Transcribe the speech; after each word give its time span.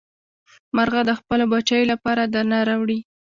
مارغه 0.75 1.01
د 1.09 1.11
خپلو 1.19 1.45
بچیو 1.53 1.89
لپاره 1.91 2.21
دانه 2.33 2.59
راوړي. 2.69 2.99